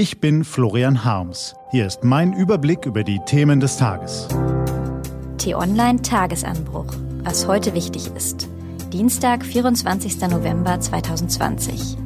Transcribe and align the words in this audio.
Ich 0.00 0.18
bin 0.18 0.44
Florian 0.44 1.04
Harms. 1.04 1.54
Hier 1.72 1.86
ist 1.86 2.04
mein 2.04 2.32
Überblick 2.32 2.86
über 2.86 3.04
die 3.04 3.20
Themen 3.26 3.60
des 3.60 3.76
Tages. 3.76 4.28
T-Online 5.36 6.00
Tagesanbruch. 6.00 6.86
Was 7.22 7.46
heute 7.46 7.74
wichtig 7.74 8.06
ist. 8.16 8.48
Dienstag, 8.94 9.44
24. 9.44 10.18
November 10.22 10.80
2020. 10.80 11.98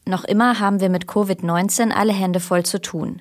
Noch 0.07 0.25
immer 0.25 0.61
haben 0.61 0.80
wir 0.80 0.89
mit 0.89 1.05
Covid-19 1.05 1.91
alle 1.91 2.15
Hände 2.15 2.41
voll 2.41 2.65
zu 2.65 2.80
tun. 2.80 3.21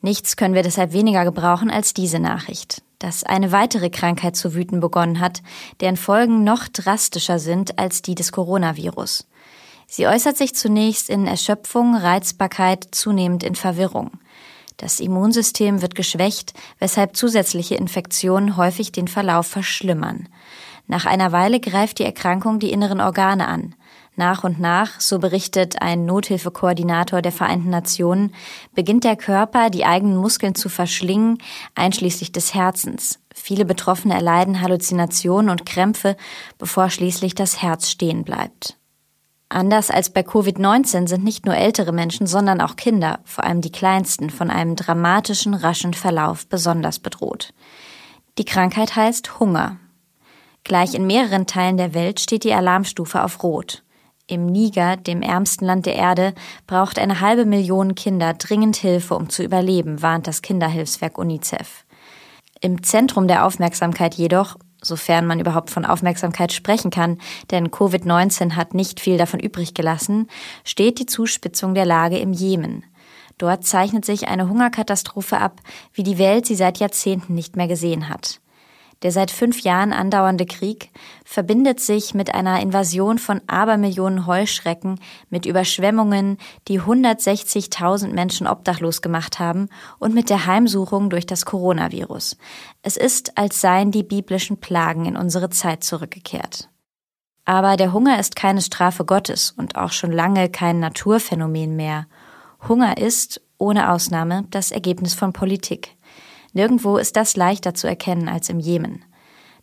Nichts 0.00 0.36
können 0.36 0.54
wir 0.54 0.64
deshalb 0.64 0.92
weniger 0.92 1.24
gebrauchen 1.24 1.70
als 1.70 1.94
diese 1.94 2.18
Nachricht, 2.18 2.82
dass 2.98 3.22
eine 3.22 3.52
weitere 3.52 3.90
Krankheit 3.90 4.34
zu 4.34 4.54
wüten 4.54 4.80
begonnen 4.80 5.20
hat, 5.20 5.40
deren 5.80 5.96
Folgen 5.96 6.42
noch 6.42 6.66
drastischer 6.66 7.38
sind 7.38 7.78
als 7.78 8.02
die 8.02 8.16
des 8.16 8.32
Coronavirus. 8.32 9.28
Sie 9.86 10.06
äußert 10.06 10.36
sich 10.36 10.54
zunächst 10.54 11.08
in 11.08 11.26
Erschöpfung, 11.26 11.94
Reizbarkeit, 11.94 12.88
zunehmend 12.90 13.44
in 13.44 13.54
Verwirrung. 13.54 14.12
Das 14.76 15.00
Immunsystem 15.00 15.80
wird 15.80 15.94
geschwächt, 15.94 16.52
weshalb 16.78 17.16
zusätzliche 17.16 17.76
Infektionen 17.76 18.56
häufig 18.56 18.92
den 18.92 19.08
Verlauf 19.08 19.46
verschlimmern. 19.46 20.28
Nach 20.86 21.06
einer 21.06 21.32
Weile 21.32 21.60
greift 21.60 21.98
die 21.98 22.04
Erkrankung 22.04 22.58
die 22.58 22.70
inneren 22.70 23.00
Organe 23.00 23.48
an. 23.48 23.74
Nach 24.16 24.44
und 24.44 24.60
nach, 24.60 25.00
so 25.00 25.18
berichtet 25.18 25.82
ein 25.82 26.06
Nothilfekoordinator 26.06 27.20
der 27.22 27.32
Vereinten 27.32 27.70
Nationen, 27.70 28.34
beginnt 28.74 29.04
der 29.04 29.16
Körper, 29.16 29.68
die 29.68 29.84
eigenen 29.84 30.16
Muskeln 30.16 30.54
zu 30.54 30.68
verschlingen, 30.68 31.38
einschließlich 31.74 32.32
des 32.32 32.54
Herzens. 32.54 33.18
Viele 33.34 33.66
Betroffene 33.66 34.14
erleiden 34.14 34.62
Halluzinationen 34.62 35.50
und 35.50 35.66
Krämpfe, 35.66 36.16
bevor 36.56 36.88
schließlich 36.88 37.34
das 37.34 37.60
Herz 37.60 37.90
stehen 37.90 38.24
bleibt. 38.24 38.78
Anders 39.48 39.90
als 39.90 40.10
bei 40.10 40.22
Covid-19 40.22 41.06
sind 41.06 41.22
nicht 41.22 41.46
nur 41.46 41.54
ältere 41.54 41.92
Menschen, 41.92 42.26
sondern 42.26 42.60
auch 42.60 42.74
Kinder, 42.74 43.20
vor 43.24 43.44
allem 43.44 43.60
die 43.60 43.70
kleinsten, 43.70 44.30
von 44.30 44.50
einem 44.50 44.74
dramatischen, 44.74 45.54
raschen 45.54 45.94
Verlauf 45.94 46.48
besonders 46.48 46.98
bedroht. 46.98 47.54
Die 48.38 48.44
Krankheit 48.44 48.96
heißt 48.96 49.38
Hunger. 49.38 49.78
Gleich 50.64 50.94
in 50.94 51.06
mehreren 51.06 51.46
Teilen 51.46 51.76
der 51.76 51.94
Welt 51.94 52.18
steht 52.18 52.42
die 52.42 52.52
Alarmstufe 52.52 53.22
auf 53.22 53.42
Rot. 53.44 53.84
Im 54.26 54.46
Niger, 54.46 54.96
dem 54.96 55.22
ärmsten 55.22 55.64
Land 55.64 55.86
der 55.86 55.94
Erde, 55.94 56.34
braucht 56.66 56.98
eine 56.98 57.20
halbe 57.20 57.44
Million 57.44 57.94
Kinder 57.94 58.34
dringend 58.34 58.74
Hilfe, 58.74 59.14
um 59.14 59.28
zu 59.28 59.44
überleben, 59.44 60.02
warnt 60.02 60.26
das 60.26 60.42
Kinderhilfswerk 60.42 61.16
UNICEF. 61.16 61.84
Im 62.60 62.82
Zentrum 62.82 63.28
der 63.28 63.46
Aufmerksamkeit 63.46 64.14
jedoch 64.14 64.56
sofern 64.86 65.26
man 65.26 65.40
überhaupt 65.40 65.70
von 65.70 65.84
Aufmerksamkeit 65.84 66.52
sprechen 66.52 66.90
kann, 66.90 67.18
denn 67.50 67.68
Covid-19 67.70 68.56
hat 68.56 68.74
nicht 68.74 69.00
viel 69.00 69.18
davon 69.18 69.40
übrig 69.40 69.74
gelassen, 69.74 70.28
steht 70.64 70.98
die 70.98 71.06
Zuspitzung 71.06 71.74
der 71.74 71.86
Lage 71.86 72.18
im 72.18 72.32
Jemen. 72.32 72.84
Dort 73.38 73.64
zeichnet 73.64 74.04
sich 74.04 74.28
eine 74.28 74.48
Hungerkatastrophe 74.48 75.38
ab, 75.38 75.60
wie 75.92 76.02
die 76.02 76.18
Welt 76.18 76.46
sie 76.46 76.54
seit 76.54 76.78
Jahrzehnten 76.78 77.34
nicht 77.34 77.56
mehr 77.56 77.68
gesehen 77.68 78.08
hat. 78.08 78.40
Der 79.02 79.12
seit 79.12 79.30
fünf 79.30 79.60
Jahren 79.60 79.92
andauernde 79.92 80.46
Krieg 80.46 80.90
verbindet 81.24 81.80
sich 81.80 82.14
mit 82.14 82.34
einer 82.34 82.60
Invasion 82.60 83.18
von 83.18 83.42
Abermillionen 83.46 84.26
Heuschrecken, 84.26 84.98
mit 85.28 85.44
Überschwemmungen, 85.44 86.38
die 86.68 86.80
160.000 86.80 88.08
Menschen 88.12 88.46
obdachlos 88.46 89.02
gemacht 89.02 89.38
haben 89.38 89.68
und 89.98 90.14
mit 90.14 90.30
der 90.30 90.46
Heimsuchung 90.46 91.10
durch 91.10 91.26
das 91.26 91.44
Coronavirus. 91.44 92.38
Es 92.82 92.96
ist, 92.96 93.36
als 93.36 93.60
seien 93.60 93.90
die 93.90 94.02
biblischen 94.02 94.60
Plagen 94.60 95.04
in 95.04 95.16
unsere 95.16 95.50
Zeit 95.50 95.84
zurückgekehrt. 95.84 96.70
Aber 97.44 97.76
der 97.76 97.92
Hunger 97.92 98.18
ist 98.18 98.34
keine 98.34 98.60
Strafe 98.60 99.04
Gottes 99.04 99.52
und 99.56 99.76
auch 99.76 99.92
schon 99.92 100.10
lange 100.10 100.48
kein 100.48 100.80
Naturphänomen 100.80 101.76
mehr. 101.76 102.06
Hunger 102.66 102.96
ist, 102.96 103.40
ohne 103.58 103.92
Ausnahme, 103.92 104.46
das 104.50 104.72
Ergebnis 104.72 105.14
von 105.14 105.32
Politik. 105.32 105.95
Nirgendwo 106.56 106.96
ist 106.96 107.16
das 107.16 107.36
leichter 107.36 107.74
zu 107.74 107.86
erkennen 107.86 108.30
als 108.30 108.48
im 108.48 108.60
Jemen. 108.60 109.04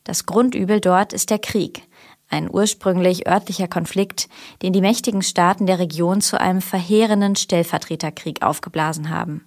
Das 0.04 0.28
Grundübel 0.28 0.80
dort 0.80 1.12
ist 1.12 1.32
der 1.32 1.40
Krieg, 1.40 1.88
ein 2.30 2.48
ursprünglich 2.48 3.28
örtlicher 3.28 3.68
Konflikt, 3.68 4.30
den 4.62 4.74
die 4.74 4.82
mächtigen 4.82 5.24
Staaten 5.24 5.66
der 5.66 5.80
Region 5.80 6.22
zu 6.22 6.40
einem 6.40 6.62
verheerenden 6.62 7.36
Stellvertreterkrieg 7.36 8.44
aufgeblasen 8.44 9.10
haben. 9.10 9.44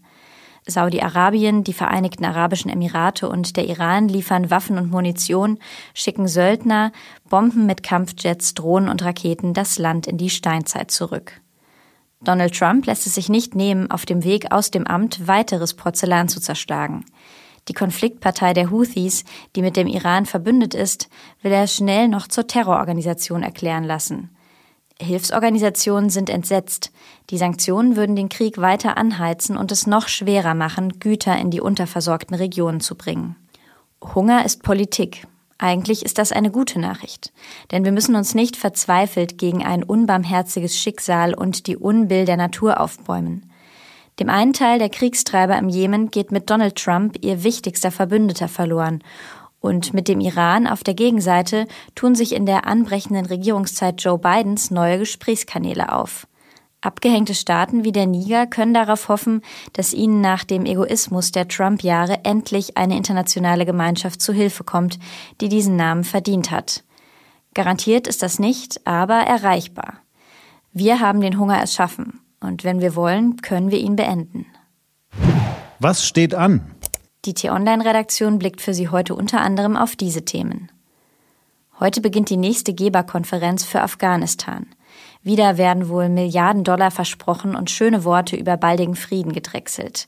Saudi-Arabien, 0.67 1.63
die 1.63 1.73
Vereinigten 1.73 2.25
Arabischen 2.25 2.69
Emirate 2.69 3.29
und 3.29 3.57
der 3.57 3.69
Iran 3.69 4.09
liefern 4.09 4.51
Waffen 4.51 4.77
und 4.77 4.91
Munition, 4.91 5.61
schicken 5.95 6.27
Söldner, 6.27 6.91
Bomben 7.29 7.65
mit 7.65 7.85
Kampfjets, 7.85 8.55
Drohnen 8.55 8.89
und 8.89 9.05
Raketen 9.05 9.55
das 9.55 9.79
Land 9.79 10.09
in 10.09 10.19
die 10.19 10.31
Steinzeit 10.31 10.91
zurück. 10.91 11.41
Donald 12.23 12.57
Trump 12.57 12.87
lässt 12.87 13.07
es 13.07 13.15
sich 13.15 13.29
nicht 13.29 13.55
nehmen, 13.55 13.91
auf 13.91 14.07
dem 14.07 14.25
Weg 14.25 14.53
aus 14.53 14.71
dem 14.71 14.87
Amt 14.87 15.27
weiteres 15.27 15.75
Porzellan 15.75 16.29
zu 16.29 16.41
zerschlagen. 16.41 17.05
Die 17.69 17.75
Konfliktpartei 17.75 18.53
der 18.53 18.71
Houthis, 18.71 19.25
die 19.55 19.63
mit 19.63 19.77
dem 19.77 19.87
Iran 19.87 20.25
verbündet 20.25 20.75
ist, 20.75 21.09
will 21.43 21.53
er 21.53 21.67
schnell 21.67 22.09
noch 22.09 22.29
zur 22.29 22.47
Terrororganisation 22.47 23.43
erklären 23.43 23.85
lassen. 23.85 24.31
Hilfsorganisationen 25.01 26.09
sind 26.09 26.31
entsetzt. 26.31 26.91
Die 27.29 27.37
Sanktionen 27.37 27.97
würden 27.97 28.17
den 28.17 28.31
Krieg 28.31 28.59
weiter 28.59 28.97
anheizen 28.97 29.57
und 29.57 29.71
es 29.71 29.87
noch 29.87 30.09
schwerer 30.09 30.55
machen, 30.55 31.01
Güter 31.01 31.37
in 31.37 31.51
die 31.51 31.61
unterversorgten 31.61 32.35
Regionen 32.35 32.81
zu 32.81 32.95
bringen. 32.95 33.37
Hunger 34.15 34.45
ist 34.45 34.63
Politik. 34.63 35.27
Eigentlich 35.59 36.05
ist 36.05 36.19
das 36.19 36.33
eine 36.33 36.51
gute 36.51 36.79
Nachricht, 36.79 37.33
denn 37.71 37.85
wir 37.85 37.93
müssen 37.93 38.15
uns 38.15 38.35
nicht 38.35 38.57
verzweifelt 38.57 39.39
gegen 39.39 39.65
ein 39.65 39.83
unbarmherziges 39.83 40.79
Schicksal 40.79 41.33
und 41.33 41.67
die 41.67 41.77
Unbill 41.77 42.27
der 42.27 42.37
Natur 42.37 42.79
aufbäumen. 42.81 43.51
Dem 44.21 44.29
einen 44.29 44.53
Teil 44.53 44.79
der 44.79 44.91
Kriegstreiber 44.91 45.57
im 45.57 45.69
Jemen 45.69 46.11
geht 46.11 46.31
mit 46.31 46.51
Donald 46.51 46.77
Trump 46.77 47.25
ihr 47.25 47.43
wichtigster 47.43 47.91
Verbündeter 47.91 48.49
verloren, 48.49 49.03
und 49.61 49.95
mit 49.95 50.07
dem 50.07 50.21
Iran 50.21 50.67
auf 50.67 50.85
der 50.85 50.95
Gegenseite 50.95 51.67
tun 51.95 52.15
sich 52.15 52.35
in 52.35 52.47
der 52.47 52.67
anbrechenden 52.67 53.27
Regierungszeit 53.27 54.01
Joe 54.01 54.19
Bidens 54.19 54.71
neue 54.71 54.99
Gesprächskanäle 54.99 55.93
auf. 55.93 56.29
Abgehängte 56.87 57.35
Staaten 57.35 57.83
wie 57.83 57.91
der 57.91 58.07
Niger 58.07 58.47
können 58.47 58.73
darauf 58.73 59.09
hoffen, 59.09 59.43
dass 59.73 59.93
ihnen 59.93 60.21
nach 60.21 60.45
dem 60.45 60.65
Egoismus 60.67 61.33
der 61.33 61.49
Trump-Jahre 61.49 62.25
endlich 62.25 62.77
eine 62.77 62.97
internationale 62.97 63.67
Gemeinschaft 63.67 64.23
zu 64.23 64.33
Hilfe 64.33 64.63
kommt, 64.63 65.01
die 65.41 65.49
diesen 65.49 65.75
Namen 65.75 66.05
verdient 66.05 66.53
hat. 66.53 66.85
Garantiert 67.55 68.07
ist 68.07 68.23
das 68.23 68.39
nicht, 68.39 68.87
aber 68.87 69.17
erreichbar. 69.17 69.95
Wir 70.73 71.01
haben 71.01 71.21
den 71.21 71.41
Hunger 71.41 71.59
erschaffen 71.59 72.21
und 72.41 72.63
wenn 72.63 72.81
wir 72.81 72.95
wollen, 72.95 73.43
können 73.43 73.73
wir 73.73 73.79
ihn 73.79 73.97
beenden. 73.97 74.47
Was 75.81 76.07
steht 76.07 76.37
an? 76.37 76.71
Die 77.25 77.35
T-Online-Redaktion 77.35 78.39
blickt 78.39 78.61
für 78.61 78.75
Sie 78.75 78.91
heute 78.91 79.17
unter 79.17 79.41
anderem 79.41 79.77
auf 79.77 79.97
diese 79.97 80.25
Themen. 80.25 80.71
Heute 81.81 82.01
beginnt 82.01 82.31
die 82.31 82.37
nächste 82.37 82.75
Geberkonferenz 82.75 83.65
für 83.65 83.83
Afghanistan. 83.83 84.69
Wieder 85.27 85.59
werden 85.59 85.89
wohl 85.89 86.09
Milliarden 86.09 86.63
Dollar 86.63 86.93
versprochen 86.93 87.57
und 87.57 87.69
schöne 87.69 88.05
Worte 88.05 88.37
über 88.37 88.57
baldigen 88.57 88.95
Frieden 88.95 89.33
gedrechselt. 89.33 90.07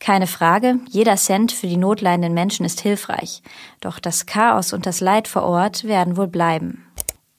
Keine 0.00 0.26
Frage, 0.26 0.78
jeder 0.88 1.16
Cent 1.16 1.52
für 1.52 1.66
die 1.66 1.76
notleidenden 1.76 2.32
Menschen 2.32 2.64
ist 2.64 2.80
hilfreich. 2.80 3.42
Doch 3.82 3.98
das 3.98 4.24
Chaos 4.24 4.72
und 4.72 4.86
das 4.86 5.00
Leid 5.00 5.28
vor 5.28 5.42
Ort 5.42 5.84
werden 5.84 6.16
wohl 6.16 6.28
bleiben. 6.28 6.86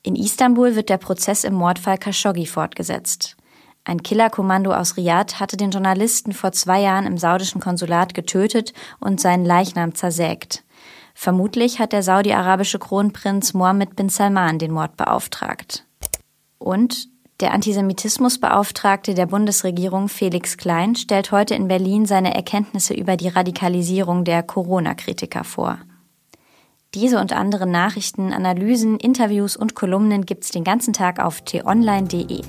In 0.03 0.15
Istanbul 0.15 0.75
wird 0.75 0.89
der 0.89 0.99
Prozess 0.99 1.43
im 1.43 1.55
Mordfall 1.55 1.97
Khashoggi 1.97 2.45
fortgesetzt. 2.45 3.35
Ein 3.83 4.03
Killerkommando 4.03 4.71
aus 4.71 4.95
Riyadh 4.95 5.39
hatte 5.39 5.57
den 5.57 5.71
Journalisten 5.71 6.33
vor 6.33 6.51
zwei 6.51 6.81
Jahren 6.81 7.07
im 7.07 7.17
saudischen 7.17 7.59
Konsulat 7.59 8.13
getötet 8.13 8.73
und 8.99 9.19
seinen 9.19 9.43
Leichnam 9.43 9.95
zersägt. 9.95 10.63
Vermutlich 11.15 11.79
hat 11.79 11.93
der 11.93 12.03
saudi-arabische 12.03 12.77
Kronprinz 12.77 13.55
Mohammed 13.55 13.95
bin 13.95 14.07
Salman 14.07 14.59
den 14.59 14.71
Mord 14.71 14.97
beauftragt. 14.97 15.86
Und 16.57 17.09
der 17.39 17.54
Antisemitismusbeauftragte 17.54 19.13
der 19.13 19.27
Bundesregierung 19.27 20.09
Felix 20.09 20.57
Klein 20.57 20.95
stellt 20.95 21.31
heute 21.31 21.54
in 21.54 21.68
Berlin 21.68 22.07
seine 22.07 22.33
Erkenntnisse 22.33 22.95
über 22.95 23.15
die 23.15 23.27
Radikalisierung 23.27 24.24
der 24.24 24.42
Corona-Kritiker 24.42 25.44
vor. 25.44 25.77
Diese 26.95 27.19
und 27.19 27.33
andere 27.33 27.68
Nachrichten, 27.68 28.33
Analysen, 28.33 28.98
Interviews 28.98 29.56
und 29.56 29.75
Kolumnen 29.75 30.25
gibt's 30.25 30.50
den 30.50 30.63
ganzen 30.63 30.94
Tag 30.94 31.19
auf 31.19 31.42
t-online.de. 31.42 32.42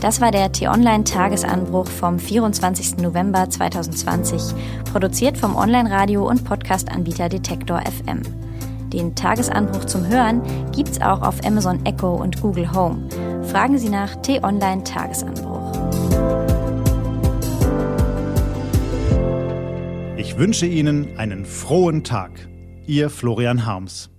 Das 0.00 0.20
war 0.20 0.30
der 0.30 0.50
T-Online-Tagesanbruch 0.50 1.86
vom 1.86 2.18
24. 2.18 2.98
November 2.98 3.48
2020, 3.48 4.54
produziert 4.90 5.38
vom 5.38 5.56
Online-Radio- 5.56 6.28
und 6.28 6.44
Podcast-Anbieter 6.44 7.28
Detektor 7.28 7.80
FM. 7.80 8.22
Den 8.92 9.14
Tagesanbruch 9.14 9.84
zum 9.84 10.06
Hören 10.08 10.42
gibt's 10.72 11.00
auch 11.00 11.22
auf 11.22 11.44
Amazon 11.44 11.84
Echo 11.86 12.16
und 12.16 12.40
Google 12.40 12.72
Home. 12.72 13.08
Fragen 13.44 13.78
Sie 13.78 13.88
nach 13.88 14.16
T-Online 14.16 14.82
Tagesanbruch. 14.82 15.72
Ich 20.16 20.36
wünsche 20.36 20.66
Ihnen 20.66 21.16
einen 21.18 21.44
frohen 21.44 22.02
Tag. 22.02 22.48
Ihr 22.86 23.10
Florian 23.10 23.64
Harms. 23.64 24.10